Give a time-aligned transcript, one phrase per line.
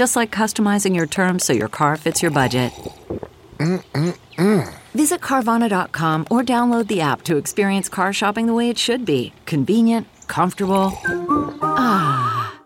[0.00, 2.72] Just like customizing your terms so your car fits your budget.
[3.58, 4.74] Mm-mm-mm.
[4.94, 9.34] Visit Carvana.com or download the app to experience car shopping the way it should be
[9.44, 10.98] convenient, comfortable.
[11.60, 12.58] Ah.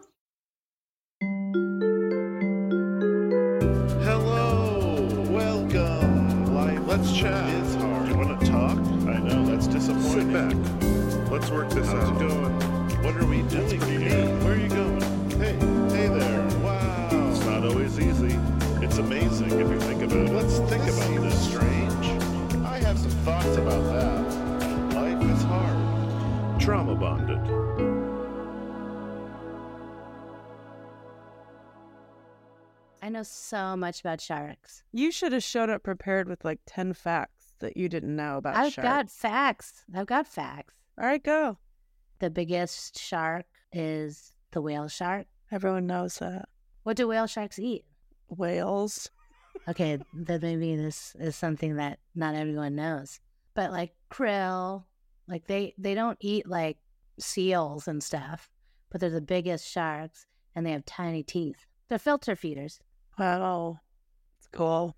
[4.04, 6.54] Hello, welcome.
[6.54, 7.52] Life, let's chat.
[7.64, 8.08] It's hard.
[8.10, 8.78] You want to talk?
[9.08, 10.12] I know that's disappointing.
[10.12, 11.32] Sit back.
[11.32, 12.12] Let's work this How's out.
[12.12, 13.02] How's it going?
[13.02, 14.24] What are we doing here?
[14.44, 15.00] Where are you going?
[15.30, 15.54] Hey,
[15.96, 16.33] hey there.
[17.94, 18.00] Wow.
[18.00, 18.38] It's easy.
[18.84, 20.30] It's amazing if you think about it.
[20.32, 21.48] Let's think this about this.
[21.48, 22.06] Strange.
[22.64, 24.94] I have some thoughts about that.
[24.94, 26.60] Life is hard.
[26.60, 27.38] Trauma bonded.
[33.02, 34.82] I know so much about sharks.
[34.92, 38.54] You should have showed up prepared with like 10 facts that you didn't know about
[38.54, 38.66] sharks.
[38.66, 38.88] I've sharks.
[38.88, 39.84] got facts.
[39.94, 40.74] I've got facts.
[40.98, 41.58] All right, go.
[42.18, 45.26] The biggest shark is the whale shark.
[45.52, 46.48] Everyone knows that.
[46.84, 47.84] What do whale sharks eat?
[48.28, 49.10] Whales.
[49.68, 53.20] Okay, then maybe this is something that not everyone knows.
[53.54, 54.84] But like krill,
[55.28, 56.76] like they they don't eat like
[57.20, 58.50] seals and stuff,
[58.90, 61.66] but they're the biggest sharks and they have tiny teeth.
[61.88, 62.80] They're filter feeders.
[63.18, 63.78] Wow.
[64.38, 64.96] It's cool.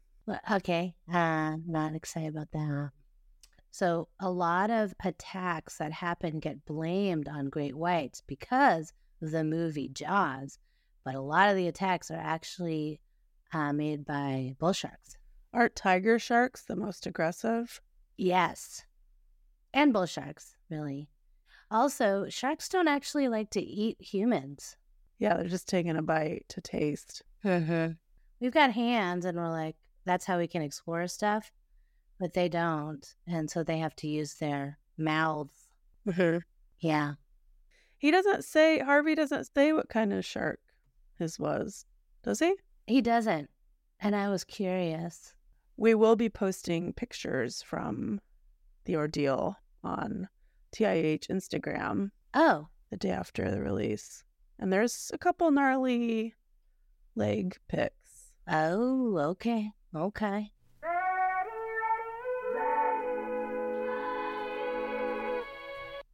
[0.50, 2.90] Okay, uh, not excited about that.
[3.70, 8.92] So a lot of attacks that happen get blamed on great whites because
[9.22, 10.58] of the movie Jaws,
[11.06, 13.00] but a lot of the attacks are actually
[13.52, 15.16] uh, made by bull sharks.
[15.54, 17.80] Aren't tiger sharks the most aggressive?
[18.16, 18.84] Yes,
[19.72, 21.08] and bull sharks, really.
[21.70, 24.76] Also, sharks don't actually like to eat humans.
[25.20, 27.22] Yeah, they're just taking a bite to taste.
[28.40, 31.52] We've got hands, and we're like, that's how we can explore stuff,
[32.18, 35.68] but they don't, and so they have to use their mouths.
[36.80, 37.12] Yeah.
[37.98, 40.58] he doesn't say, Harvey doesn't say what kind of shark
[41.18, 41.86] his was,
[42.22, 42.54] does he?
[42.86, 43.50] He doesn't.
[44.00, 45.34] And I was curious.
[45.76, 48.20] We will be posting pictures from
[48.84, 50.28] the ordeal on
[50.74, 54.22] TIH Instagram Oh, the day after the release.
[54.58, 56.34] And there's a couple gnarly
[57.14, 58.32] leg pics.
[58.48, 59.70] oh, okay.
[59.94, 60.52] Okay.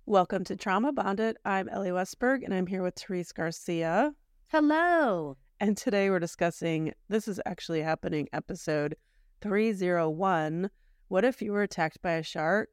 [0.06, 1.36] Welcome to Trauma Bonded.
[1.44, 4.14] I'm Elly Westberg and I'm here with Therese Garcia.
[4.52, 5.38] Hello.
[5.60, 8.96] And today we're discussing this is actually happening episode
[9.40, 10.68] 301.
[11.08, 12.68] What if you were attacked by a shark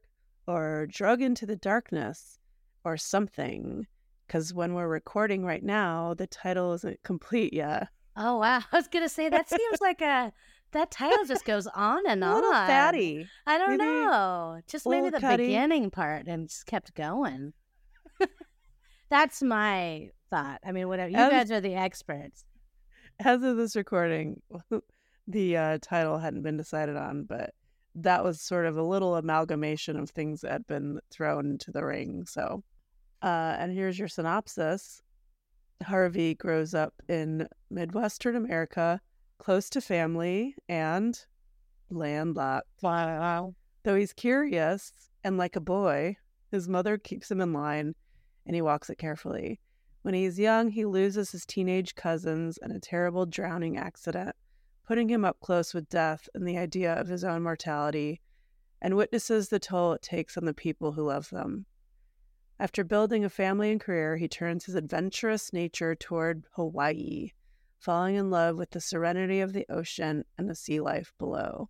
[0.46, 2.38] or drug into the darkness
[2.84, 3.86] or something?
[4.26, 7.88] Because when we're recording right now, the title isn't complete yet.
[8.14, 8.60] Oh, wow.
[8.72, 10.34] I was going to say, that seems like a,
[10.72, 12.34] that title just goes on and A on.
[12.34, 13.26] little fatty.
[13.46, 14.60] I don't Maybe know.
[14.68, 15.46] Just maybe the cutty.
[15.46, 17.54] beginning part and just kept going.
[19.08, 20.60] That's my thought.
[20.64, 21.10] I mean, whatever.
[21.10, 22.44] You As- guys are the experts.
[23.22, 24.40] As of this recording,
[25.28, 27.50] the uh, title hadn't been decided on, but
[27.96, 31.84] that was sort of a little amalgamation of things that had been thrown into the
[31.84, 32.24] ring.
[32.26, 32.62] So,
[33.22, 35.02] uh, and here's your synopsis
[35.82, 39.00] Harvey grows up in Midwestern America,
[39.38, 41.18] close to family and
[41.90, 42.68] landlocked.
[42.82, 43.54] Wow.
[43.82, 44.92] Though he's curious
[45.24, 46.16] and like a boy,
[46.50, 47.94] his mother keeps him in line
[48.46, 49.60] and he walks it carefully.
[50.02, 54.34] When he's young, he loses his teenage cousins in a terrible drowning accident,
[54.86, 58.20] putting him up close with death and the idea of his own mortality,
[58.80, 61.66] and witnesses the toll it takes on the people who love them.
[62.58, 67.32] After building a family and career, he turns his adventurous nature toward Hawaii,
[67.78, 71.68] falling in love with the serenity of the ocean and the sea life below.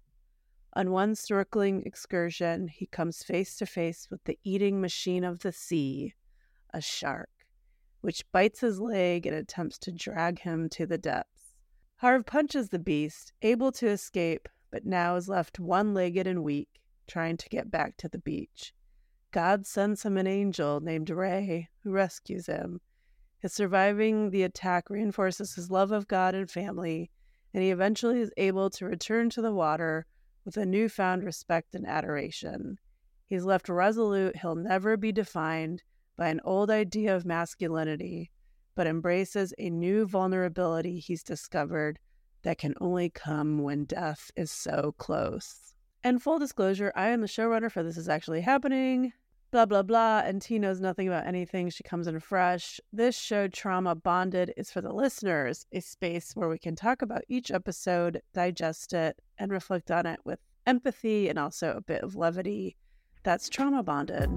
[0.74, 5.52] On one snorkeling excursion, he comes face to face with the eating machine of the
[5.52, 6.14] sea,
[6.72, 7.28] a shark,
[8.00, 11.54] which bites his leg and attempts to drag him to the depths.
[11.96, 16.80] Harv punches the beast, able to escape, but now is left one legged and weak,
[17.06, 18.72] trying to get back to the beach.
[19.32, 22.80] God sends him an angel named Ray, who rescues him.
[23.38, 27.10] His surviving the attack reinforces his love of God and family,
[27.52, 30.06] and he eventually is able to return to the water
[30.44, 32.78] with a newfound respect and adoration.
[33.26, 35.82] He's left resolute he'll never be defined
[36.20, 38.30] by an old idea of masculinity,
[38.74, 41.98] but embraces a new vulnerability he's discovered
[42.42, 45.72] that can only come when death is so close.
[46.04, 49.14] And full disclosure, I am the showrunner for This Is Actually Happening.
[49.50, 50.20] Blah, blah, blah.
[50.22, 51.70] And T knows nothing about anything.
[51.70, 52.78] She comes in fresh.
[52.92, 57.22] This show, Trauma Bonded, is for the listeners, a space where we can talk about
[57.30, 62.14] each episode, digest it, and reflect on it with empathy and also a bit of
[62.14, 62.76] levity.
[63.22, 64.28] That's Trauma Bonded.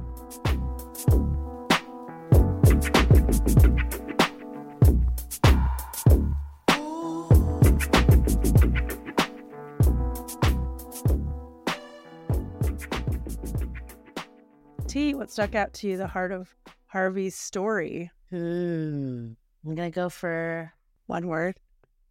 [14.88, 16.54] T, what stuck out to you the heart of
[16.86, 18.12] Harvey's story?
[18.30, 19.32] Hmm.
[19.66, 20.72] I'm gonna go for
[21.08, 21.56] One word.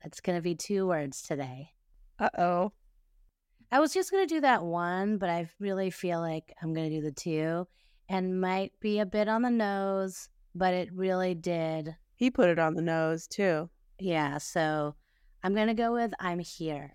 [0.05, 1.71] it's gonna be two words today.
[2.19, 2.73] Uh oh.
[3.71, 7.01] I was just gonna do that one, but I really feel like I'm gonna do
[7.01, 7.67] the two,
[8.09, 11.97] and might be a bit on the nose, but it really did.
[12.15, 13.69] He put it on the nose too.
[13.99, 14.39] Yeah.
[14.39, 14.95] So
[15.43, 16.93] I'm gonna go with I'm here.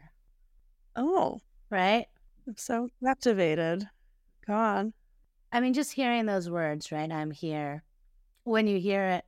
[0.96, 1.40] Oh,
[1.70, 2.06] Right.
[2.48, 3.90] I'm so captivated.
[4.48, 4.94] Go on.
[5.52, 7.12] I mean, just hearing those words, right?
[7.12, 7.84] I'm here.
[8.46, 9.26] When you hear it,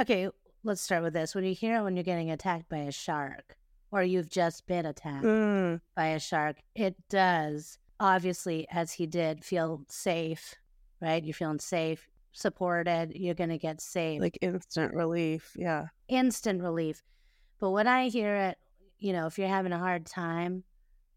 [0.00, 0.30] okay,
[0.64, 1.34] let's start with this.
[1.34, 3.56] When you hear it when you're getting attacked by a shark
[3.90, 9.44] or you've just been attacked Mm, by a shark, it does, obviously, as he did,
[9.44, 10.54] feel safe,
[11.02, 11.22] right?
[11.22, 14.20] You're feeling safe, supported, you're going to get safe.
[14.20, 15.52] like instant relief.
[15.56, 15.86] Yeah.
[16.08, 17.02] instant relief.
[17.60, 18.58] But when I hear it,
[18.98, 20.64] you know, if you're having a hard time,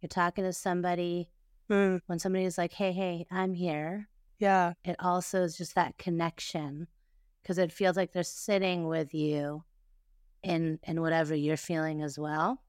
[0.01, 1.29] you're talking to somebody,
[1.69, 4.07] Mm, when somebody is like, hey, hey, I'm here,
[4.37, 4.73] yeah.
[4.83, 6.85] it also is just that connection
[7.41, 9.63] because it feels like they're sitting with you
[10.43, 12.61] in in whatever you're feeling as well.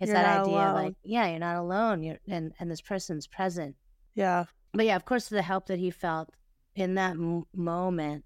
[0.00, 0.74] It's You're that idea alone.
[0.74, 2.02] like, yeah, you're not alone.
[2.02, 3.76] You're and and this person's present.
[4.16, 4.46] Yeah.
[4.72, 6.30] But yeah, of course, the help that he felt
[6.74, 8.24] in that m- moment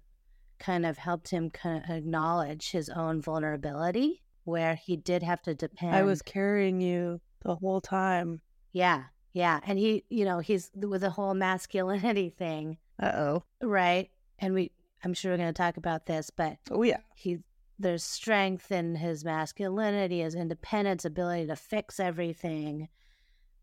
[0.59, 5.53] kind of helped him kind of acknowledge his own vulnerability, where he did have to
[5.53, 5.95] depend.
[5.95, 8.41] I was carrying you the whole time.
[8.71, 9.03] yeah,
[9.33, 13.43] yeah, and he, you know, he's with the whole masculinity thing, Uh oh.
[13.61, 14.09] right?
[14.39, 14.71] And we,
[15.03, 16.99] I'm sure we're going to talk about this, but Oh, yeah.
[17.15, 17.39] he
[17.77, 22.87] there's strength in his masculinity, his independence, ability to fix everything.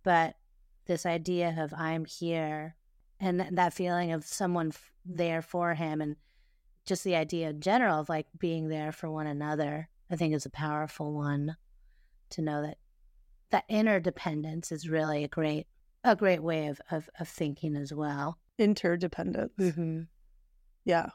[0.03, 0.35] But
[0.87, 2.77] this idea of I'm here
[3.23, 6.17] and th- that feeling of someone f- there for him and
[6.85, 10.45] just the idea in general of like being there for one another, I think is
[10.45, 11.57] a powerful one
[12.31, 12.79] to know that
[13.51, 15.67] that interdependence is really a great
[16.05, 18.39] a great way of of, of thinking as well.
[18.59, 19.53] Interdependence.
[19.59, 20.03] Mm-hmm.
[20.85, 21.07] Yeah.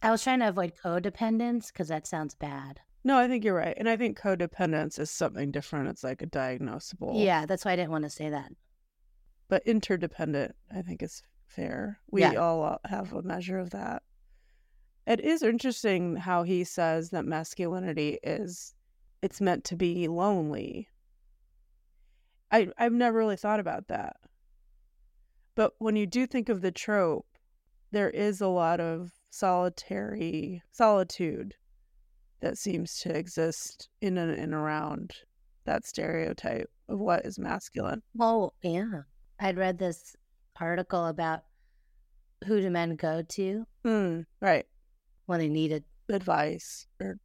[0.00, 2.80] I was trying to avoid codependence because that sounds bad.
[3.04, 3.74] No, I think you're right.
[3.76, 5.88] And I think codependence is something different.
[5.88, 7.22] It's like a diagnosable.
[7.22, 8.50] Yeah, that's why I didn't want to say that.
[9.52, 12.00] But interdependent, I think, is fair.
[12.10, 12.36] We Yeah.
[12.36, 14.02] all uh, have a measure of that.
[15.06, 18.74] It is interesting how he says that masculinity is
[19.20, 20.88] it's meant to be lonely.
[22.50, 24.16] I I've never really thought about that.
[25.54, 27.26] But when you do think of the trope,
[27.90, 31.56] there is a lot of solitary solitude
[32.40, 35.12] that seems to exist in and, and around
[35.64, 38.02] that stereotype of what is masculine.
[38.18, 39.02] Oh, yeah.
[39.42, 40.14] I'd read this
[40.60, 41.40] article about
[42.46, 44.66] who do men go to Mm, right.
[45.26, 47.16] when they needed Advice or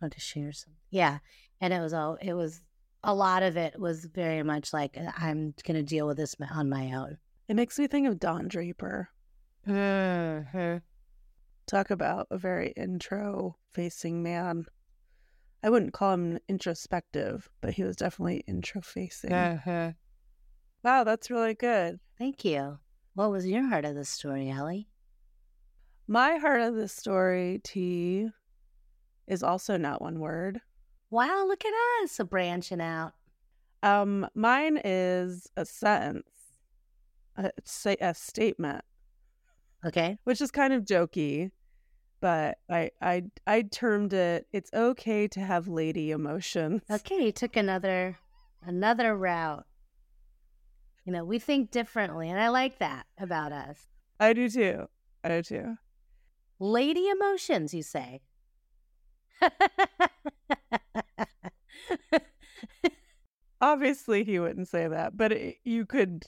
[0.00, 0.78] want to share something.
[0.90, 1.18] Yeah.
[1.60, 2.62] And it was all, it was,
[3.04, 6.70] a lot of it was very much like, I'm going to deal with this on
[6.70, 7.18] my own.
[7.48, 9.08] It makes me think of Don Draper.
[9.68, 10.78] Mm-hmm.
[11.66, 14.64] Talk about a very intro facing man.
[15.62, 19.30] I wouldn't call him introspective, but he was definitely intro facing.
[19.30, 19.90] Mm-hmm.
[20.86, 21.98] Wow, that's really good.
[22.16, 22.78] Thank you.
[23.14, 24.86] What was your heart of the story, Elly?
[26.06, 28.28] My heart of the story, T,
[29.26, 30.60] is also not one word.
[31.10, 31.74] Wow, look at
[32.04, 33.14] us, branching out.
[33.82, 36.30] Um, mine is a sentence,
[37.34, 38.84] a, say a statement,
[39.84, 40.18] Okay.
[40.22, 41.50] which is kind of jokey,
[42.20, 44.46] but I I I termed it.
[44.52, 46.82] It's okay to have lady emotions.
[46.88, 48.18] Okay, you took another
[48.62, 49.66] another route.
[51.06, 53.78] You know, we think differently, and I like that about us.
[54.18, 54.88] I do too.
[55.22, 55.76] I do too.
[56.58, 58.22] Lady emotions, you say.
[63.60, 66.24] Obviously, he wouldn't say that, but it, you could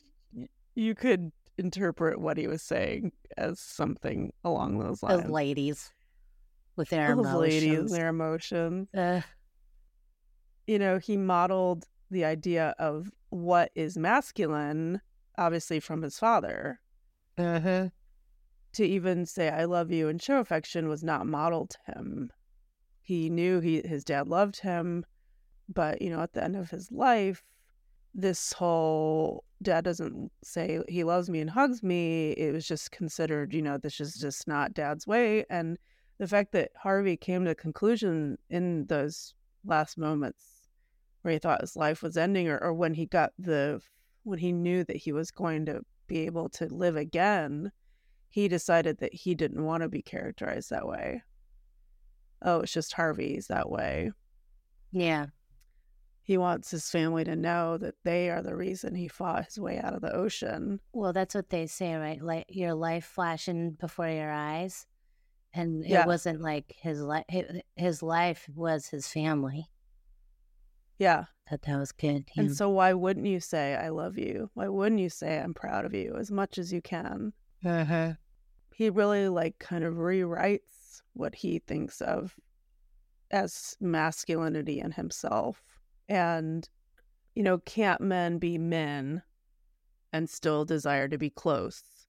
[0.74, 5.22] you could interpret what he was saying as something along those lines.
[5.22, 5.90] Those ladies
[6.76, 7.92] with their Those ladies, emotions.
[7.92, 8.88] their emotions.
[8.96, 9.22] Ugh.
[10.66, 15.00] You know, he modeled the idea of what is masculine,
[15.36, 16.80] obviously from his father.
[17.38, 17.92] Mhm.
[18.74, 22.32] To even say "I love you" and show affection was not modeled to him.
[23.02, 25.04] He knew he his dad loved him,
[25.68, 27.44] but you know, at the end of his life,
[28.14, 32.32] this whole dad doesn't say he loves me and hugs me.
[32.32, 35.44] It was just considered, you know, this is just not dad's way.
[35.50, 35.78] And
[36.18, 39.34] the fact that Harvey came to the conclusion in those
[39.64, 40.57] last moments
[41.22, 43.80] where he thought his life was ending or, or when he got the
[44.24, 47.72] when he knew that he was going to be able to live again,
[48.28, 51.22] he decided that he didn't want to be characterized that way.
[52.42, 54.12] Oh, it's just Harvey's that way.
[54.92, 55.26] Yeah.
[56.22, 59.78] He wants his family to know that they are the reason he fought his way
[59.78, 60.78] out of the ocean.
[60.92, 62.20] Well, that's what they say, right?
[62.20, 64.86] Like your life flashing before your eyes,
[65.54, 66.02] and Yeah.
[66.02, 67.24] it wasn't like his life.
[67.76, 69.66] His life was his family.
[70.98, 71.26] Yeah.
[71.50, 72.30] That that was good.
[72.34, 72.42] Yeah.
[72.42, 74.50] And so why wouldn't you say I love you?
[74.54, 77.32] Why wouldn't you say I'm proud of you as much as you can?
[77.64, 78.18] Mhm.
[78.74, 82.38] He really like kind of rewrites what he thinks of
[83.30, 85.62] as masculinity in himself.
[86.08, 86.68] And
[87.34, 89.22] you know, can't men be men
[90.12, 92.06] and still desire to be close?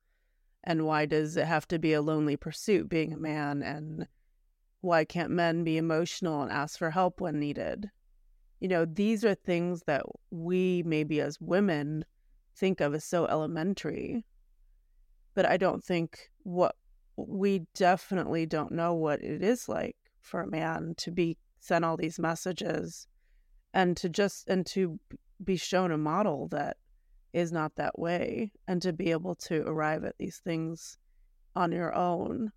[0.63, 4.07] And why does it have to be a lonely pursuit being a man and
[4.81, 7.91] why can't men be emotional and ask for help when needed?
[8.59, 12.05] You know, these are things that we maybe as women
[12.55, 14.25] think of as so elementary.
[15.33, 16.75] But I don't think what
[17.15, 21.97] we definitely don't know what it is like for a man to be sent all
[21.97, 23.07] these messages
[23.73, 24.99] and to just and to
[25.43, 26.77] be shown a model that
[27.31, 30.97] is not that way and to be able to arrive at these things
[31.55, 32.51] on your own.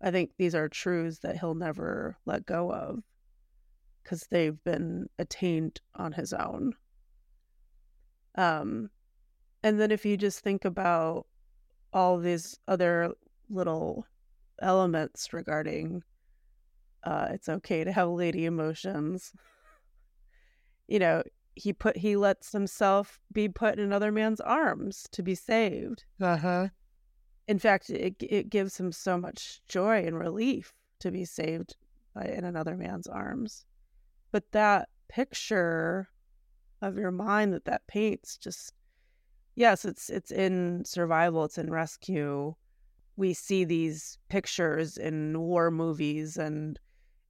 [0.00, 3.02] I think these are truths that he'll never let go of
[4.02, 6.74] because they've been attained on his own.
[8.36, 8.90] Um,
[9.62, 11.26] and then if you just think about
[11.92, 13.12] all these other
[13.48, 14.06] little
[14.60, 16.02] elements regarding
[17.04, 19.32] uh, it's okay to have lady emotions,
[20.88, 21.22] you know,
[21.54, 26.04] he put he lets himself be put in another man's arms to be saved.
[26.20, 26.68] Uh-huh.
[27.48, 31.76] In fact, it it gives him so much joy and relief to be saved
[32.14, 33.66] by in another man's arms
[34.32, 36.08] but that picture
[36.80, 38.72] of your mind that that paints just
[39.54, 42.54] yes it's it's in survival it's in rescue.
[43.14, 46.78] We see these pictures in war movies and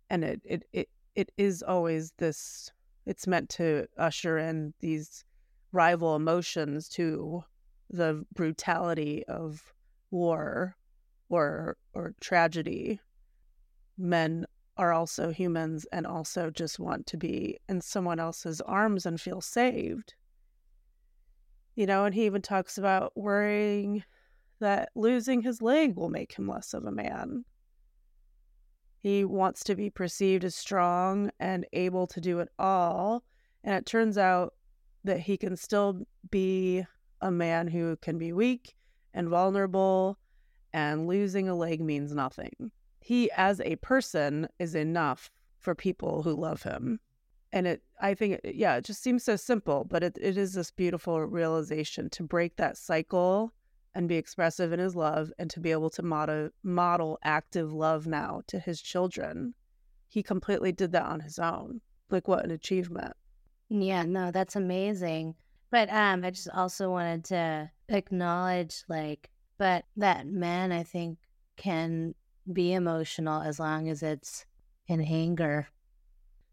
[0.09, 2.71] and it it it, it is always this
[3.05, 5.25] it's meant to usher in these
[5.73, 7.43] rival emotions to
[7.91, 9.75] the brutality of
[10.11, 10.77] war
[11.29, 13.01] or or tragedy.
[13.99, 19.21] Men are also humans and also just want to be in someone else's arms and
[19.21, 20.15] feel saved.
[21.75, 24.05] You know, and he even talks about worrying
[24.61, 27.45] that losing his leg will make him less of a man.
[29.01, 33.25] He wants to be perceived as strong and able to do it all.
[33.65, 34.55] And it turns out
[35.05, 36.85] that he can still be
[37.21, 38.75] a man who can be weak
[39.15, 40.19] and vulnerable,
[40.73, 42.71] and losing a leg means nothing
[43.03, 47.01] he as a person is enough for people who love him.
[47.53, 50.71] And it i think yeah it just seems so simple but it, it is this
[50.71, 53.53] beautiful realization to break that cycle
[53.95, 58.07] and be expressive in his love and to be able to model model active love
[58.07, 59.55] now to his children.
[60.09, 61.81] He completely did that on his own.
[62.11, 63.13] Like what an achievement.
[63.69, 65.35] Yeah, no, that's amazing.
[65.71, 71.19] But um I just also wanted to acknowledge like but that men I think
[71.57, 72.15] can
[72.51, 74.45] be emotional as long as it's
[74.89, 75.69] in anger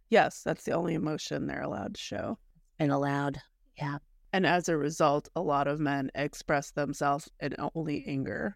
[0.10, 2.38] yes that's the only emotion they're allowed to show
[2.78, 3.40] and allowed.
[3.78, 3.98] Yeah.
[4.34, 8.56] and as a result a lot of men express themselves in only anger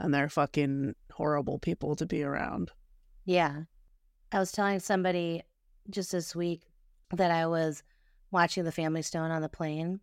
[0.00, 2.70] and they're fucking horrible people to be around
[3.24, 3.62] Yeah.
[4.32, 5.42] I was telling somebody
[5.90, 6.62] just this week
[7.12, 7.82] that I was
[8.32, 10.00] watching The Family Stone on the plane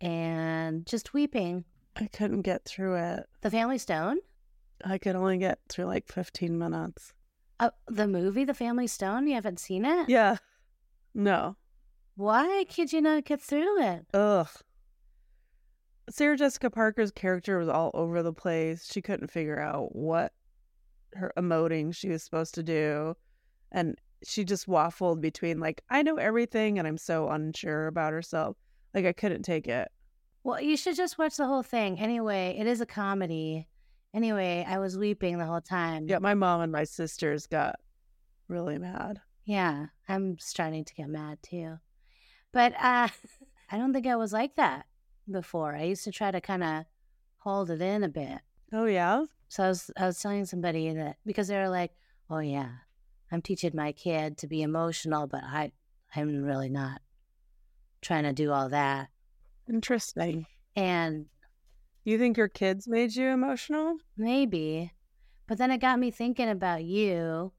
[0.00, 1.64] and just weeping.
[1.96, 3.26] I couldn't get through it.
[3.42, 4.18] The Family Stone?
[4.84, 7.12] I could only get through like 15 minutes.
[7.60, 9.26] Uh, the movie The Family Stone?
[9.26, 10.08] You haven't seen it?
[10.08, 10.36] Yeah.
[11.14, 11.56] No.
[12.14, 14.06] Why could you not get through it?
[14.14, 14.48] Ugh.
[16.10, 18.88] Sarah Jessica Parker's character was all over the place.
[18.90, 20.32] She couldn't figure out what
[21.14, 23.14] her emoting she was supposed to do.
[23.72, 28.56] And she just waffled between like I know everything and I'm so unsure about herself.
[28.94, 29.88] Like I couldn't take it.
[30.44, 31.98] Well, you should just watch the whole thing.
[31.98, 33.68] Anyway, it is a comedy.
[34.14, 36.06] Anyway, I was weeping the whole time.
[36.08, 37.76] Yeah, my mom and my sisters got
[38.48, 39.20] really mad.
[39.44, 41.78] Yeah, I'm starting to get mad too.
[42.52, 43.08] But uh
[43.70, 44.86] I don't think I was like that
[45.30, 45.76] before.
[45.76, 46.84] I used to try to kind of
[47.38, 48.40] hold it in a bit.
[48.72, 49.24] Oh yeah?
[49.48, 51.92] So I was I was telling somebody that because they were like,
[52.30, 52.70] "Oh yeah,
[53.30, 55.72] I'm teaching my kid to be emotional, but I
[56.14, 57.00] I'm really not
[58.00, 59.08] trying to do all that."
[59.68, 60.46] Interesting.
[60.76, 61.26] And
[62.04, 63.96] You think your kids made you emotional?
[64.16, 64.92] maybe,
[65.46, 67.52] but then it got me thinking about you,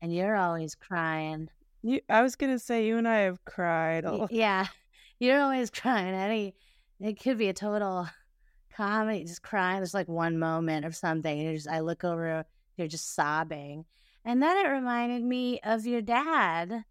[0.00, 1.48] and you're always crying.
[1.82, 4.32] You I was gonna say you and I have cried a Y- lot.
[4.32, 4.66] Yeah,
[5.18, 6.14] you're always crying.
[6.14, 6.54] Any,
[7.00, 8.08] it could be a total
[8.74, 9.78] comedy, just crying.
[9.78, 12.44] There's like one moment or something, and you're just, I look over,
[12.76, 13.84] you're just sobbing,
[14.24, 16.84] and then it reminded me of your dad,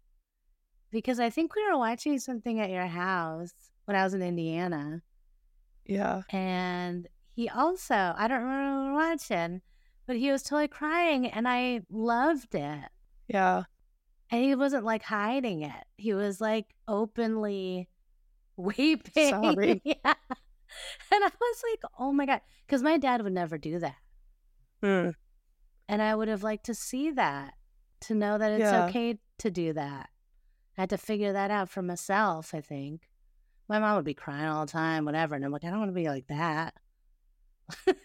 [0.90, 3.52] because I think we were watching something at your house
[3.86, 5.02] when I was in Indiana,
[5.86, 6.22] Yeah.
[6.30, 9.60] and he also, I don't remember what we were watching,
[10.06, 12.88] but he was totally crying, and I loved it.
[13.28, 13.64] Yeah.
[14.30, 15.84] And he wasn't like hiding it.
[15.96, 17.88] He was like openly
[18.56, 19.30] weeping.
[19.30, 19.80] Sobbing.
[19.84, 19.94] yeah.
[20.04, 22.40] And I was like, oh my God.
[22.66, 23.94] Because my dad would never do that.
[24.82, 25.10] Hmm.
[25.88, 27.54] And I would have liked to see that,
[28.02, 28.86] to know that it's Yeah.
[28.86, 30.08] okay to do that.
[30.76, 33.08] I had to figure that out for myself, I think.
[33.68, 35.34] My mom would be crying all the time, whatever.
[35.34, 36.74] And I'm like, I don't want to be like that.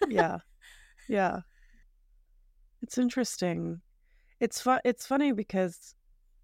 [0.09, 0.37] yeah.
[1.07, 1.41] Yeah.
[2.81, 3.81] It's interesting.
[4.39, 5.93] It's fun it's funny because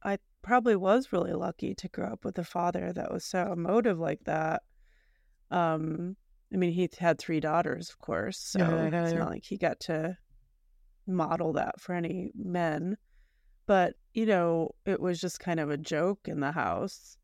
[0.04, 3.98] i probably was really lucky to grow up with a father that was so emotive
[4.00, 4.62] like that.
[5.50, 6.16] Um
[6.54, 9.58] i mean he had three daughters of course so Yeah, yeah, it's not like he
[9.58, 10.16] got to
[11.08, 12.98] model that for any men
[13.66, 17.18] but you know it was just kind of a joke in the house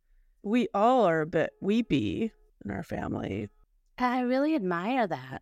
[0.43, 2.31] we all are a bit weepy
[2.63, 3.49] in our family
[3.97, 5.41] I really admire that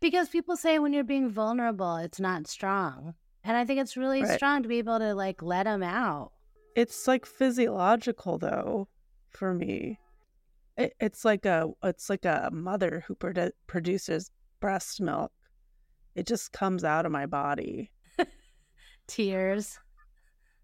[0.00, 3.14] because people say when you're being vulnerable, it's not strong.
[3.44, 4.32] And I think it's really Right.
[4.36, 6.32] strong to be able to like let them out.
[6.74, 8.88] It's like physiological though
[9.30, 10.00] for me.
[10.76, 14.30] It, it's like a it's like a mother who produ- produces
[14.60, 15.30] breast milk.
[16.16, 17.92] It just comes out of my body.
[19.06, 19.78] Tears,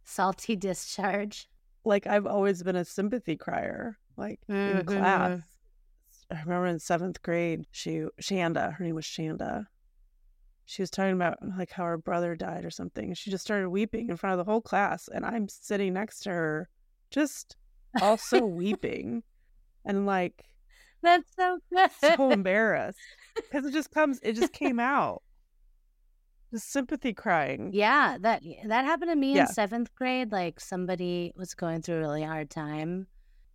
[0.04, 1.48] salty discharge.
[1.84, 3.98] Like I've always been a sympathy crier.
[4.16, 4.86] Like in Mhm.
[4.86, 5.40] class,
[6.30, 9.66] I remember in seventh grade, she Shanda, her name was Shanda.
[10.66, 13.14] She was talking about like how her brother died or something.
[13.14, 16.30] She just started weeping in front of the whole class, and I'm sitting next to
[16.30, 16.68] her,
[17.10, 17.56] just
[18.00, 19.22] also weeping,
[19.84, 20.44] and like
[21.02, 21.90] That's so good.
[21.98, 22.98] so embarrassed
[23.50, 25.22] because it just comes it just came out
[26.58, 29.42] sympathy crying yeah, that that happened to me Yeah.
[29.42, 30.32] in seventh grade.
[30.32, 33.06] Like somebody was going through a really hard time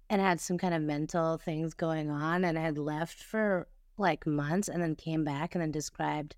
[0.09, 4.67] and had some kind of mental things going on and had left for like months
[4.69, 6.35] and then came back and then described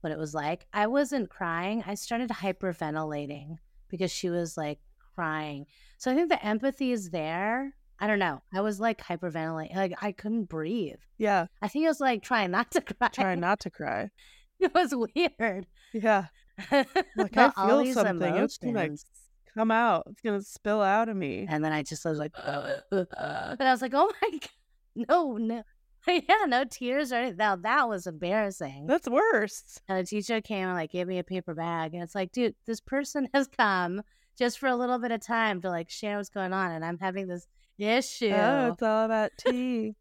[0.00, 0.66] what it was like.
[0.72, 1.82] I wasn't crying.
[1.86, 3.56] I started hyperventilating
[3.88, 4.78] because she was like
[5.14, 5.66] crying.
[5.98, 7.74] So I think the empathy is there.
[7.98, 8.42] I don't know.
[8.54, 9.74] I was like hyperventilating.
[9.74, 10.98] Like I couldn't breathe.
[11.18, 13.08] yeah I think I was like trying not to cry.
[13.08, 14.10] trying not to cry
[14.60, 15.66] It was weird.
[15.92, 16.26] yeah
[16.72, 19.04] like i feel something it's gonna emotions.
[19.54, 23.60] come out it's gonna spill out of me And then I just was like, and
[23.60, 24.48] I was like, oh my God.
[25.08, 25.62] No, no.
[26.08, 27.36] Yeah, no tears or anything.
[27.36, 28.86] Now that was embarrassing.
[28.86, 31.92] that's worse And the teacher came and like gave me a paper bag.
[31.92, 34.00] And it's like, dude, this person has come
[34.38, 36.70] just for a little bit of time to like share what's going on.
[36.72, 37.46] And I'm having this
[37.78, 38.32] issue.
[38.34, 39.94] oh it's all about tea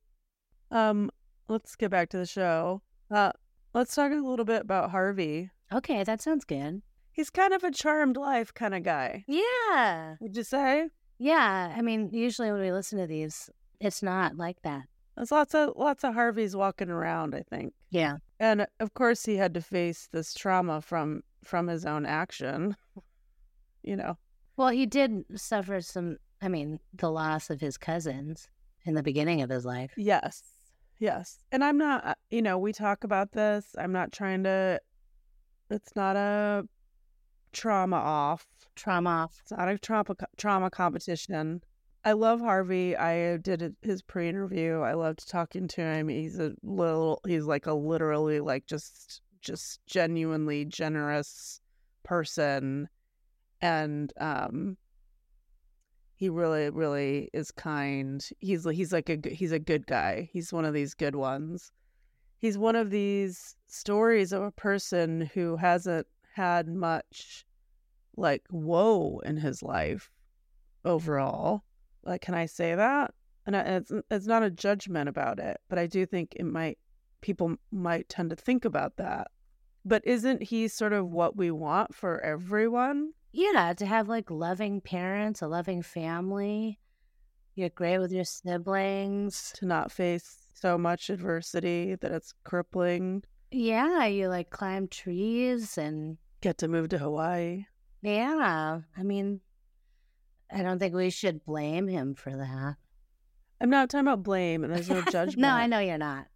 [0.71, 1.11] um
[1.49, 3.31] let's get back to the show uh
[3.75, 6.81] let's talk a little bit about harvey okay, that sounds good.
[7.11, 10.15] he's kind of a charmed life kind of guy Yeah.
[10.19, 11.73] would you say Yeah.
[11.77, 14.83] I mean, usually when we listen to these, it's not like that.
[15.15, 18.17] there's lots of lots of harveys walking around i think Yeah.
[18.39, 22.75] and of course he had to face this trauma from from his own action
[23.83, 24.17] you know
[24.57, 28.47] Well, he did suffer some, I mean, the loss of his cousins
[28.85, 29.91] in the beginning of his life.
[29.97, 30.41] yes
[30.99, 34.79] yes and i'm not uh, you know we talk about this i'm not trying to
[35.69, 36.63] it's not a
[37.53, 39.38] trauma off Trauma off.
[39.41, 41.62] it's not a trauma trauma competition
[42.03, 47.21] i love harvey i did his pre-interview i loved talking to him he's a little
[47.25, 51.62] he's like a literally like just just genuinely generous
[52.03, 52.89] person
[53.62, 54.77] and um
[56.15, 60.65] he really really is kind he's he's like a he's a good guy he's one
[60.65, 61.71] of these good ones
[62.38, 67.45] he's one of these stories of a person who hasn't had much
[68.17, 70.12] like woe in his life
[70.84, 71.63] overall.
[72.04, 73.13] Like, can I say that?
[73.45, 76.80] And it's it's not a judgment about it, but I do think it might
[77.21, 79.28] people might tend to think about that.
[79.84, 83.12] But isn't he sort of what we want for everyone?
[83.38, 86.80] Yeah, to have like loving parents, a loving family.
[87.56, 89.52] You're great with your siblings.
[89.58, 93.24] To not face so much adversity that it's crippling.
[93.52, 97.65] Yeah, you like climb trees and Get to move to Hawaii.
[98.02, 98.80] yeah.
[98.98, 99.41] I mean,
[100.50, 102.76] I don't think we should blame him for that.
[103.60, 105.39] I'm not talking about blame, and there's no judgment.
[105.39, 106.28] no, I know you're not.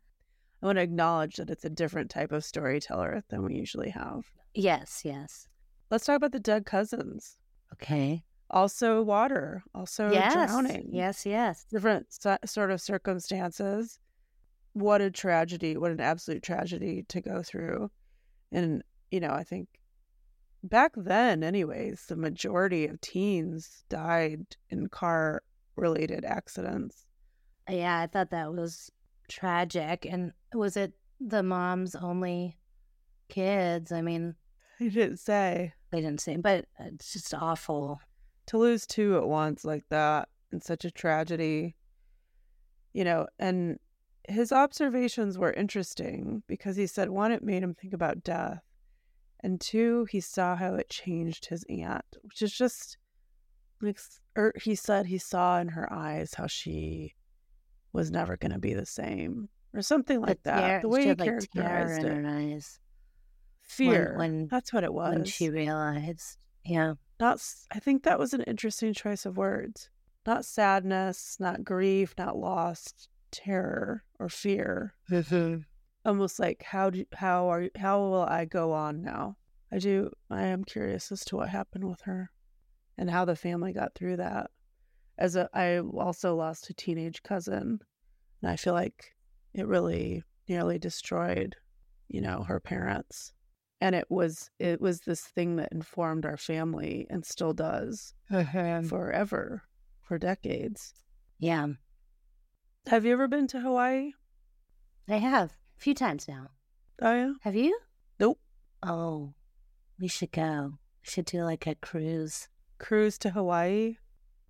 [0.61, 4.25] I want to acknowledge that it's a different type of storyteller than we usually have.
[4.53, 5.47] Yes, yes.
[5.89, 7.37] Let's talk about the dead cousins.
[7.73, 8.23] Okay.
[8.51, 9.63] Also, water.
[9.75, 10.33] Also, yes.
[10.33, 10.89] drowning.
[10.91, 11.65] Yes, yes.
[11.69, 13.99] Different so- sort of circumstances.
[14.73, 15.77] What a tragedy.
[15.77, 17.91] What an absolute tragedy to go through.
[18.51, 19.67] And, you know, I think
[20.63, 25.43] back then, anyways, the majority of teens died in car
[25.75, 27.05] related accidents.
[27.69, 28.91] Yeah, I thought that was
[29.27, 30.05] tragic.
[30.09, 32.57] And was it the mom's only
[33.29, 33.91] kids?
[33.91, 34.35] I mean,
[34.79, 35.73] He didn't say.
[35.91, 37.99] They didn't say, but uh, it's just awful.
[38.47, 41.75] to lose two at once like that and such a tragedy
[42.93, 43.77] you know and
[44.27, 48.61] his observations were interesting because he said one it made him think about death
[49.41, 52.97] and two he saw how it changed his aunt which is just
[53.81, 53.99] like
[54.35, 57.15] or er, he said he saw in her eyes how she
[57.93, 61.09] was never going to be the same or something like that tear- the way he
[61.09, 62.79] like, characterized in it her eyes
[63.69, 64.15] fear.
[64.17, 65.13] when- that's what it was.
[65.13, 66.37] when she realized.
[66.65, 66.95] Yeah.
[67.19, 69.89] not I think that was an interesting choice of words.
[70.25, 72.93] Not sadness not grief not loss
[73.31, 74.93] terror or fear.
[75.09, 75.61] Mm-hmm.
[76.05, 79.37] Almost like how do how are how will i go on now?
[79.71, 82.31] I do i am curious as to what happened with her
[82.97, 84.51] and how the family got through that.
[85.17, 87.79] As a i also lost a teenage cousin
[88.41, 89.13] and i feel like
[89.53, 91.55] it really nearly destroyed
[92.07, 93.33] you know her parents
[93.81, 98.81] and it was it was this thing that informed our family and still does uh-huh.
[98.83, 99.63] forever
[100.01, 100.93] for decades
[101.39, 101.67] Yeah.
[102.87, 104.11] have you ever been to hawaii
[105.07, 106.49] I have a few times now.
[107.01, 107.77] oh yeah Have you?
[108.19, 108.39] nope
[108.81, 109.33] Oh,
[109.99, 110.73] we should go.
[111.03, 112.47] We should do like a cruise.
[112.77, 113.97] cruise to hawaii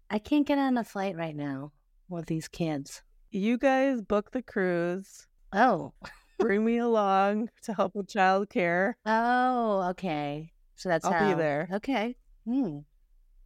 [0.10, 1.72] I can't get on a flight right now
[2.08, 3.04] with these kids.
[3.32, 5.94] you guys book the cruise Oh,
[6.40, 10.52] bring me along to help with childcare oh, okay.
[10.76, 11.68] So that's I'll be there.
[11.74, 12.16] Okay.
[12.46, 12.80] Hmm.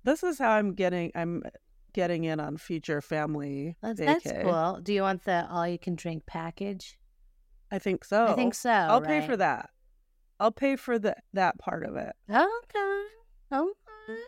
[0.04, 1.42] this is how i'm getting i'm
[1.94, 4.80] getting in on future family That's, that's cool.
[4.82, 6.98] Do you want the all you can drink package?
[7.72, 8.70] i think so I think so.
[8.72, 9.70] i'll pay for that
[10.40, 13.04] i'll pay for the, that part of it Okay.
[13.52, 14.20] Okay.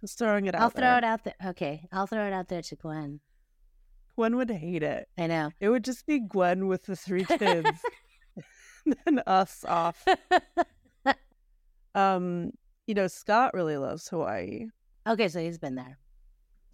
[0.00, 0.98] just throwing it out I'll throw there.
[0.98, 1.34] it out there.
[1.46, 1.88] Okay.
[1.92, 3.20] I'll throw it out there to Gwen.
[4.20, 5.08] Gwen would hate it.
[5.16, 5.50] I know.
[5.60, 7.70] it would just be gwen with the three kids
[9.06, 10.04] and us off.
[11.94, 12.50] Um
[12.86, 14.66] you know scott really loves hawaii.
[15.08, 15.98] Okay, so he's been there.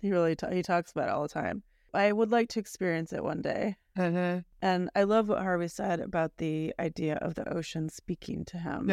[0.00, 1.62] he really ta- he talks about it all the time.
[1.94, 3.76] I would like to experience it one day.
[3.96, 8.90] And i love what harvey said about the idea of the ocean speaking to him.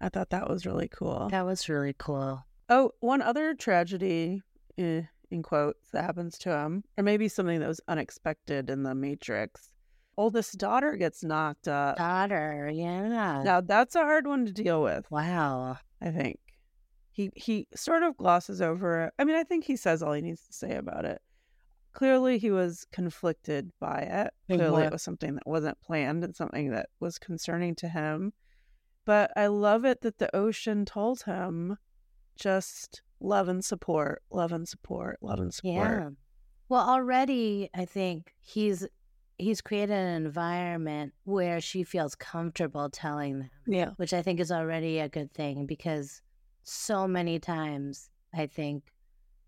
[0.00, 1.28] I thought that was really cool.
[1.30, 2.44] That was really cool.
[2.68, 4.42] oh one other tragedy
[4.78, 8.94] eh, in quotes that happens to him or maybe something that was unexpected in the
[8.94, 9.72] matrix
[10.16, 13.42] oldest daughter gets knocked up Daughter, yeah.
[13.42, 15.78] now that's a hard one to deal with Wow.
[16.02, 16.38] I think.
[17.12, 19.14] He he sort of glosses over it.
[19.18, 21.20] I mean, I think he says all he needs to say about it.
[21.92, 24.32] Clearly he was conflicted by it.
[24.48, 28.32] Clearly it was something that wasn't planned and something that was concerning to him.
[29.04, 31.76] But I love it that the ocean told him
[32.36, 35.74] just love and support, love and support, love and support.
[36.00, 36.10] Yeah.
[36.68, 38.86] Well, already I think he's
[39.38, 43.90] he's created an environment where she feels comfortable telling them, Yeah.
[43.96, 46.22] which I think is already a good thing because
[46.62, 48.84] so many times I think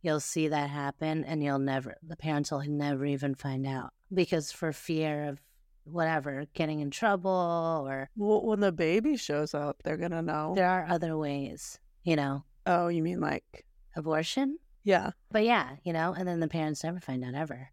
[0.03, 4.51] you'll see that happen and you'll never the parents will never even find out because
[4.53, 5.41] for fear of
[5.85, 10.55] whatever getting in trouble or Well, when the baby shows up, they're going to know.
[10.57, 13.64] there are other ways, you know, Oh, you mean like,
[13.96, 15.12] abortion yeah.
[15.31, 17.70] But yeah, you know, and then the parents never find out ever.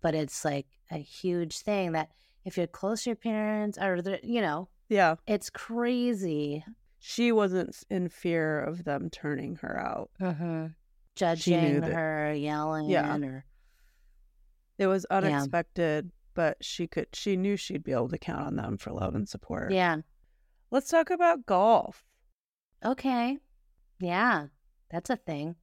[0.00, 2.08] But it's like a huge thing that
[2.46, 5.16] if you're close to your parents or, you know, Yeah.
[5.26, 6.64] it's crazy
[7.00, 10.10] She wasn't in fear of them turning her out.
[10.20, 10.68] uh-huh.
[11.16, 13.14] judging that- her, yelling, Yeah.
[13.18, 13.44] or
[14.78, 18.78] It was unexpected, but she could she knew she'd be able to count on them
[18.78, 19.70] for love and support.
[19.72, 19.98] yeah.
[20.70, 22.04] Let's talk about golf.
[22.84, 23.38] Okay.
[24.00, 24.46] Yeah.
[24.90, 25.56] That's a thing.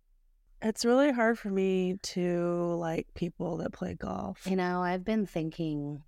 [0.62, 4.46] It's really hard for me to like people that play golf.
[4.46, 6.04] You know, I've been thinking,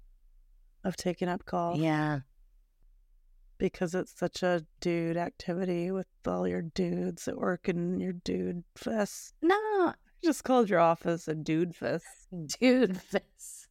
[0.83, 1.77] Of taking up golf.
[1.79, 2.19] yeah,
[3.57, 8.63] Because it's such a dude activity with all your dudes at work and your dude
[8.75, 9.33] fest.
[9.41, 12.05] no, Just called your office a dude fest.
[12.59, 13.67] dude fist.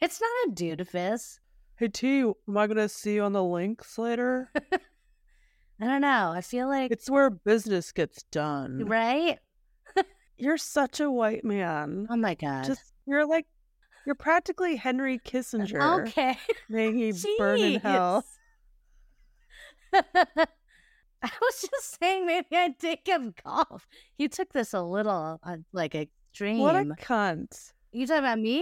[0.00, 1.40] It's not a dude fist.
[1.76, 4.50] Hey T, am I gonna see you on the links later?
[5.80, 6.32] I don't know.
[6.34, 8.84] I feel like it's where business gets done.
[8.86, 9.38] right.
[10.40, 12.06] You're such a white man.
[12.08, 12.64] Oh my god.
[12.64, 13.46] Just you're like
[14.06, 16.06] you're practically Henry Kissinger.
[16.06, 16.38] okay.
[16.68, 18.24] May he burn in hell.
[19.92, 20.04] I
[21.40, 23.88] was just saying maybe I'd take up golf.
[24.16, 26.58] You took this a little uh, like extreme.
[26.58, 27.72] What a cunt.
[27.92, 28.60] you talking about me?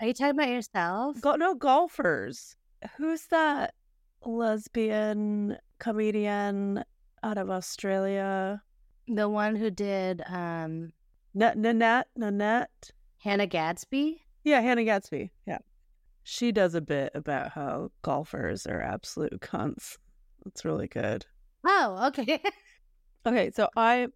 [0.00, 1.20] Are you talking about yourself?
[1.20, 2.56] Go- no golfers.
[2.96, 3.74] Who's that
[4.24, 6.82] lesbian comedian
[7.22, 8.62] out of Australia?
[9.06, 10.90] the one who did um
[11.38, 12.06] N- Nanette?
[12.16, 12.90] Nanette?
[13.18, 14.22] Hannah Gadsby?
[14.44, 15.30] Yeah, Hannah Gadsby.
[15.46, 15.58] Yeah.
[16.22, 19.98] She does a bit about how golfers are absolute cunts.
[20.46, 21.26] It's really good.
[21.66, 22.40] Oh, okay.
[23.26, 24.08] Okay, so I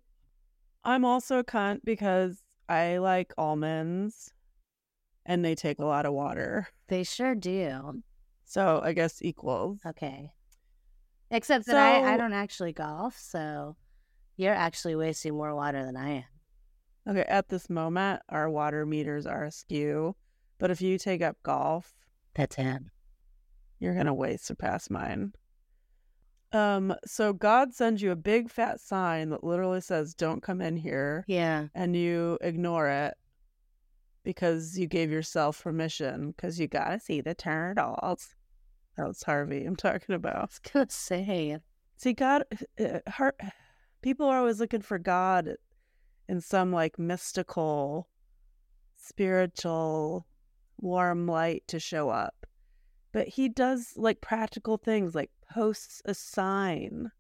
[0.84, 4.30] I'm also a cunt because I like almonds
[5.24, 6.68] and they take a lot of water.
[6.88, 8.02] they sure do.
[8.44, 9.80] So I guess equals.
[9.86, 10.30] Okay.
[11.30, 13.76] Except that I, I don't actually golf, so
[14.36, 16.24] you're actually wasting more water than I am.
[17.08, 20.14] Okay, at this moment our water meters are askew,
[20.58, 21.94] but if you take up golf,
[22.34, 22.82] That's it.
[23.78, 25.32] you're gonna way surpass mine.
[26.52, 30.76] Um, so God sends you a big fat sign that literally says, Don't come in
[30.76, 31.24] here.
[31.28, 31.66] Yeah.
[31.74, 33.14] and you ignore it
[34.24, 38.34] because you gave yourself permission because you gotta see the turtles.
[39.06, 40.48] That's Harvey I'm talking I about.
[40.48, 41.22] was gonna say
[41.96, 42.44] See, God,
[42.78, 43.40] uh, heart,
[44.02, 45.54] people are always looking for God
[46.28, 48.08] in some like mystical,
[48.96, 50.26] spiritual,
[50.78, 52.46] warm light to show up.
[53.12, 57.10] But he does like practical things, like posts a sign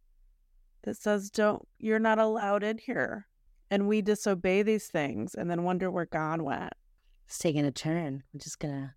[0.82, 3.26] that says, Don't, you're not allowed in here.
[3.70, 6.72] And we disobey these things and then wonder where God went.
[7.26, 8.22] it's taking a turn.
[8.32, 8.94] I'm just gonna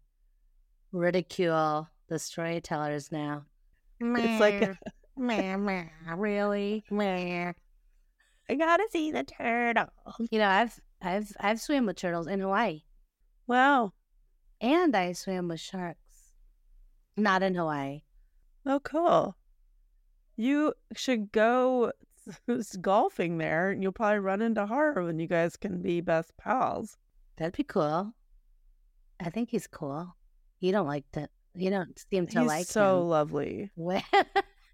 [0.91, 3.45] ridicule the storytellers now.
[4.01, 4.77] It's like,
[5.17, 6.83] meh, meh, really?
[6.91, 7.53] Meh.
[8.49, 9.87] I gotta see the turtle.
[10.29, 12.81] You know, I've I've I've swam with turtles in Hawaii.
[13.47, 13.93] Wow.
[14.59, 16.33] And I swam with sharks.
[17.15, 18.01] Not in Hawaii.
[18.65, 19.37] Oh, cool.
[20.35, 21.93] You should go
[22.81, 26.97] golfing there, and you'll probably run into Harv, and you guys can be best pals.
[27.37, 28.13] That'd be cool.
[29.19, 30.13] I think he's cool.
[30.59, 32.43] You don't like to you don't seem to like.
[32.43, 33.07] he's like so him.
[33.07, 33.71] lovely.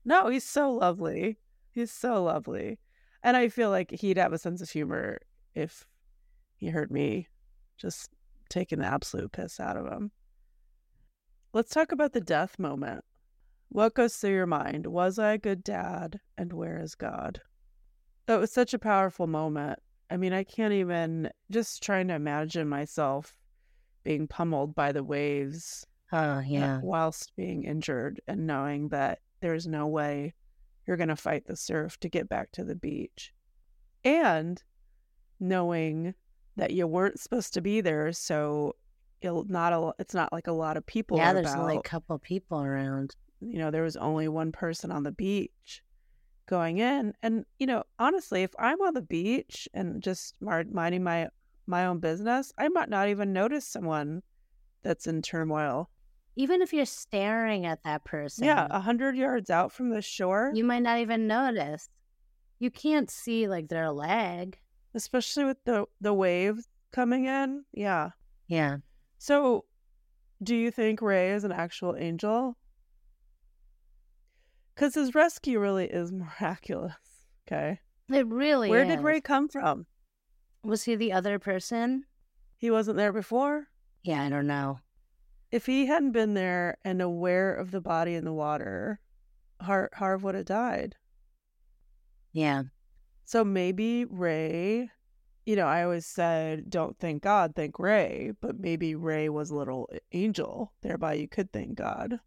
[0.08, 1.38] No, he's so lovely.
[1.72, 2.80] He's so lovely,
[3.24, 5.20] and I feel like he'd have a sense of humor
[5.54, 5.86] if
[6.56, 7.28] he heard me
[7.78, 8.10] just
[8.50, 10.12] taking the absolute piss out of him.
[11.52, 13.04] Let's talk about the death moment.
[13.68, 14.88] What goes through your mind?
[14.88, 16.22] Was I a good dad?
[16.38, 17.42] And where is God?
[18.28, 19.78] That was such a powerful moment.
[20.10, 23.38] I mean, I can't even just trying to imagine myself
[24.04, 26.80] being pummeled by the waves uh, yeah.
[26.82, 30.34] whilst being injured and knowing that there's no way
[30.86, 33.34] you're going to fight the surf to get back to the beach.
[34.04, 34.62] And
[35.40, 36.14] knowing
[36.56, 38.76] that you weren't supposed to be there, so
[39.22, 41.62] it'll not a, it's not like a lot of people Yeah, there's about.
[41.62, 43.16] only a couple people around.
[43.42, 45.84] you know, there was only one person on the beach
[46.48, 47.14] going in.
[47.22, 51.28] And, you know, honestly, if I'm on the beach and just minding my
[51.70, 54.24] my own business, I might not even notice someone
[54.84, 55.90] that's in turmoil.
[56.40, 60.52] Even if you're staring at that person, Yeah, a hundred yards out from the shore,
[60.54, 61.90] you might not even notice.
[62.60, 64.58] You can't see like their leg.
[64.94, 67.64] especially with the the waves coming in.
[67.74, 68.12] Yeah.
[68.48, 68.78] Yeah.
[69.18, 69.66] So,
[70.44, 72.56] do you think Ray is an actual angel?
[74.76, 76.94] Because his rescue really is miraculous.
[77.48, 77.80] Okay.
[78.12, 78.88] It really Where is.
[78.90, 79.86] did Ray come from?
[80.64, 82.06] Was he the other person?
[82.58, 83.68] He wasn't there before.
[84.04, 84.80] Yeah, I don't know.
[85.52, 89.00] If he hadn't been there and aware of the body in the water,
[89.62, 90.96] Har- Harv would have died.
[92.34, 92.64] Yeah.
[93.24, 94.90] So maybe Ray,
[95.46, 99.56] you know, I always said, don't thank God, thank Ray, but maybe Ray was a
[99.56, 102.20] little angel, thereby you could thank God.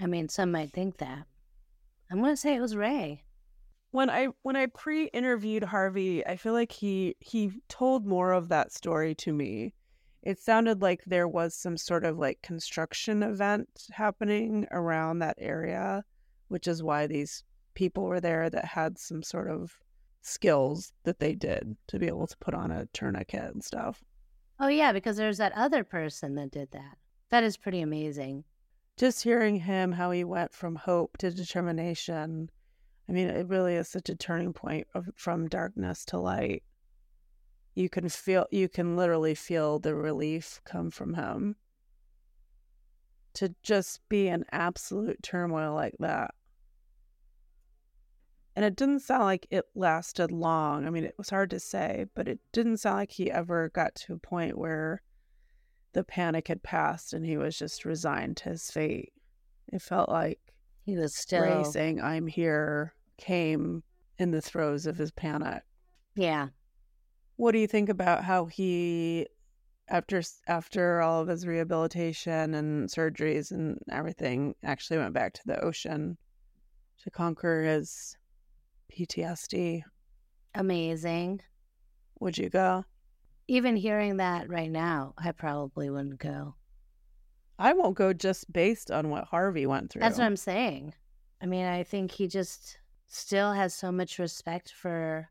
[0.00, 1.26] I mean, some might think that.
[2.10, 3.24] I'm going to say it was Ray.
[3.90, 8.72] When I when I pre-interviewed Harvey, I feel like he he told more of that
[8.72, 9.74] story to me.
[10.22, 16.04] It sounded like there was some sort of like construction event happening around that area,
[16.48, 17.42] which is why these
[17.74, 19.76] people were there that had some sort of
[20.20, 24.04] skills that they did to be able to put on a tourniquet and stuff.
[24.60, 26.98] Oh, yeah, because there's that other person that did that.
[27.30, 28.44] That is pretty amazing.
[28.96, 32.48] Just hearing him, how he went from hope to determination.
[33.08, 36.62] I mean, it really is such a turning point of, from darkness to light.
[37.74, 41.56] You can feel, you can literally feel the relief come from him
[43.34, 46.34] to just be in absolute turmoil like that.
[48.54, 50.86] And it didn't sound like it lasted long.
[50.86, 53.94] I mean, it was hard to say, but it didn't sound like he ever got
[53.94, 55.00] to a point where
[55.94, 59.12] the panic had passed and he was just resigned to his fate.
[59.72, 60.38] It felt like
[60.84, 61.64] He was still.
[61.64, 63.82] Saying, I'm here, came
[64.18, 65.62] in the throes of his panic.
[66.14, 66.48] Yeah.
[67.42, 69.26] What do you think about how he,
[69.88, 75.58] after after all of his rehabilitation and surgeries and everything, actually went back to the
[75.60, 76.18] ocean
[77.02, 78.16] to conquer his
[78.92, 79.82] PTSD?
[80.54, 81.40] Amazing.
[82.20, 82.84] Would you go?
[83.48, 86.54] Even hearing that right now, I probably wouldn't go.
[87.58, 90.02] I won't go just based on what Harvey went through.
[90.02, 90.94] That's what I'm saying.
[91.40, 92.78] I mean, I think he just
[93.08, 95.28] still has so much respect for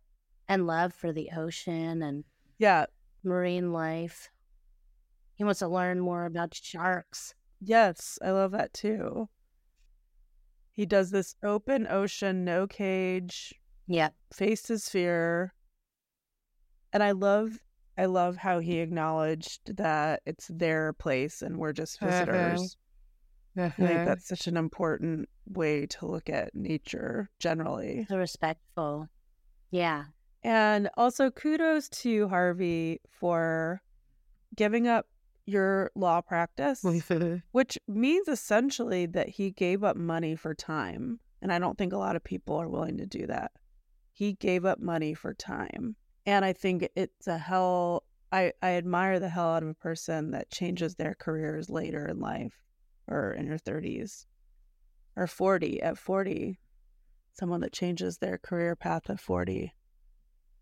[0.51, 2.25] and love for the ocean and
[2.59, 2.85] yeah.
[3.23, 4.29] marine life.
[5.35, 7.33] He wants to learn more about sharks.
[7.61, 9.29] Yes, I love that too.
[10.73, 13.53] He does this open ocean, no cage,
[13.87, 15.53] yeah faced his fear.
[16.91, 17.57] And I love
[17.97, 22.09] I love how he acknowledged that it's their place and we're just mm-hmm.
[22.09, 22.77] visitors.
[23.55, 24.05] I think mm-hmm.
[24.05, 28.05] that's such an important way to look at nature generally.
[28.09, 29.07] So respectful.
[29.71, 30.05] Yeah.
[30.43, 33.81] And also kudos to Harvey for
[34.55, 35.07] giving up
[35.45, 36.83] your law practice,
[37.51, 41.19] which means essentially that he gave up money for time.
[41.41, 43.51] And I don't think a lot of people are willing to do that.
[44.11, 45.95] He gave up money for time.
[46.25, 50.31] And I think it's a hell I, I admire the hell out of a person
[50.31, 52.63] that changes their careers later in life
[53.07, 54.25] or in your 30s
[55.15, 56.59] or 40 at 40
[57.33, 59.73] someone that changes their career path at 40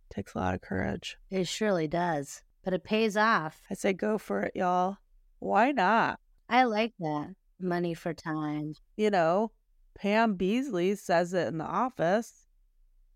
[0.09, 2.41] takes a lot of courage It surely does.
[2.63, 3.61] But it pays off.
[3.69, 4.97] i say go for it y'all
[5.39, 6.19] why not
[6.49, 7.35] I like that.
[7.59, 8.73] Money for time.
[8.97, 9.51] you know
[9.95, 12.47] pam Beesly says it in the office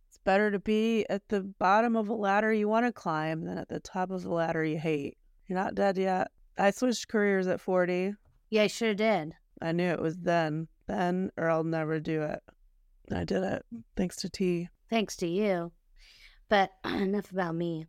[0.10, 3.58] it's better to be at the bottom of a ladder you want to climb than
[3.58, 7.48] at the top of a ladder you hate you're not dead yet i switched careers
[7.48, 8.14] at 40
[8.50, 9.34] Yeah, I sure did.
[9.62, 12.40] I knew it was then, then, or I'll never do it.
[13.12, 14.68] I did it thanks to T.
[14.90, 15.72] Thanks to you.
[16.54, 17.88] But enough about me.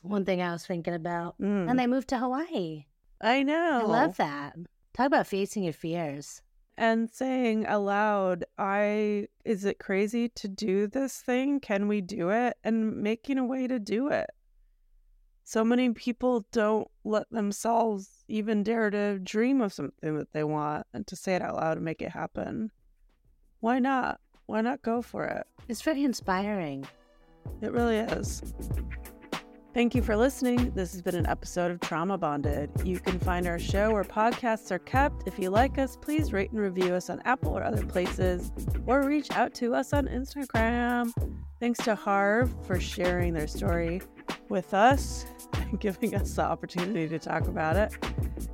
[0.00, 1.38] One thing I was thinking about.
[1.38, 1.68] Mm.
[1.68, 2.86] And they moved to Hawaii.
[3.20, 3.82] I know.
[3.82, 4.56] I love that.
[4.94, 6.40] Talk about facing your fears.
[6.78, 11.60] And saying aloud, I, is it crazy to do this thing?
[11.60, 12.56] Can we do it?
[12.64, 14.30] And making a way to do it.
[15.44, 20.86] So many people don't let themselves even dare to dream of something that they want
[20.94, 22.70] and to say it out loud and make it happen.
[23.60, 24.18] Why not?
[24.46, 25.46] Why not go for it?
[25.68, 26.86] It's very inspiring.
[27.60, 28.42] It really is.
[29.76, 30.70] Thank you for listening.
[30.70, 32.70] This has been an episode of Trauma Bonded.
[32.82, 35.28] You can find our show where podcasts are kept.
[35.28, 38.50] If you like us, please rate and review us on Apple or other places,
[38.86, 41.12] or reach out to us on Instagram.
[41.60, 44.00] Thanks to Harv for sharing their story
[44.48, 47.94] with us and giving us the opportunity to talk about it.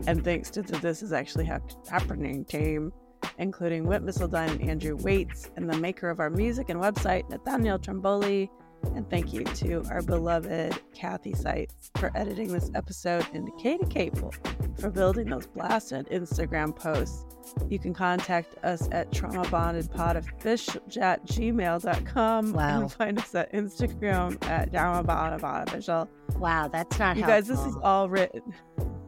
[0.08, 2.92] And thanks to the This Is Actually Hap- Happening team,
[3.38, 7.78] including Whit Missildine and Andrew Waits, and the maker of our music and website, Nathanael
[7.78, 8.48] Trimboli.
[8.94, 13.84] And thank you to our beloved Cathy Sitzes for editing this episode, and to Katy
[13.84, 14.34] Caple
[14.78, 17.24] for building those blasted Instagram posts.
[17.68, 22.52] You can contact us at traumabondedpodofficial at gmail.com.
[22.52, 22.80] Wow.
[22.80, 26.08] And find us at Instagram at traumabondedpodofficial.
[26.36, 28.42] Wow, that's not You guys, this is all written.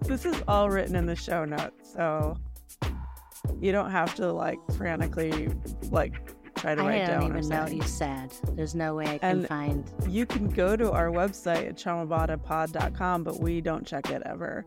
[0.03, 2.37] This is all written in the show notes, so
[3.61, 5.49] you don't have to like frantically
[5.91, 6.34] like
[6.65, 8.33] try to I write don't even know what you said.
[8.55, 9.91] There's no way I can And- find.
[10.09, 14.65] You can go to our website at traumabondedpod.com, but we don't check it ever.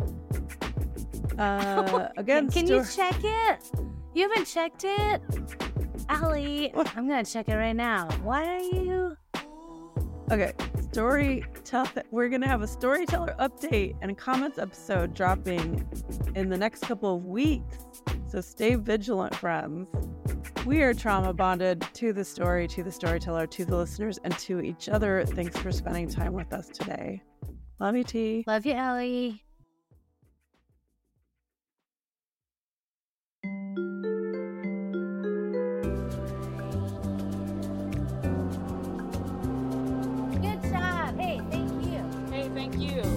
[1.39, 3.71] Uh, again, can you check it?
[4.13, 5.21] You haven't checked it?
[6.09, 8.09] Elly, I'm going to check it right now.
[8.21, 9.17] Why are you?
[10.29, 10.51] Okay,
[10.91, 11.87] story tell.
[12.11, 15.87] We're gonna have a storyteller update and comments episode dropping
[16.35, 17.77] in the next couple of weeks.
[18.27, 19.87] So stay vigilant, friends.
[20.65, 24.59] We are trauma bonded to the story, to the storyteller, to the listeners, and to
[24.59, 25.25] each other.
[25.25, 27.23] Thanks for spending time with us today.
[27.79, 28.43] Love you, T.
[28.45, 29.43] Love you, Elly.
[40.41, 41.17] Good job.
[41.17, 42.03] Hey, thank you.
[42.29, 43.16] Hey, thank you.